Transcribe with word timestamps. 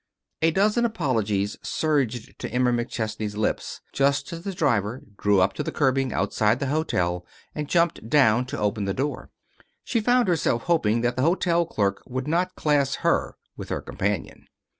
A 0.41 0.49
dozen 0.49 0.83
apologies 0.83 1.57
surged 1.61 2.39
to 2.39 2.49
Emma 2.51 2.71
McChesney's 2.71 3.37
lips 3.37 3.81
just 3.93 4.33
as 4.33 4.41
the 4.41 4.51
driver 4.51 5.03
drew 5.15 5.39
up 5.39 5.53
at 5.59 5.63
the 5.67 5.71
curbing 5.71 6.11
outside 6.11 6.59
the 6.59 6.65
hotel 6.73 7.23
and 7.53 7.69
jumped 7.69 8.09
down 8.09 8.47
to 8.47 8.57
open 8.57 8.85
the 8.85 8.95
door. 8.95 9.29
She 9.83 10.01
found 10.01 10.27
herself 10.27 10.63
hoping 10.63 11.01
that 11.01 11.17
the 11.17 11.21
hotel 11.21 11.67
clerk 11.67 12.01
would 12.07 12.27
not 12.27 12.55
class 12.55 12.95
her 13.05 13.37
with 13.55 13.69
her 13.69 13.79
companion. 13.81 14.47